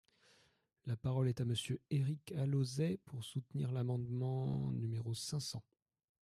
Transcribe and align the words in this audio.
La 0.87 0.97
parole 0.97 1.27
est 1.27 1.41
à 1.41 1.45
Monsieur 1.45 1.79
Éric 1.91 2.31
Alauzet, 2.31 2.97
pour 3.05 3.23
soutenir 3.23 3.71
l’amendement 3.71 4.71
numéro 4.71 5.13
cinq 5.13 5.41
cents. 5.41 5.63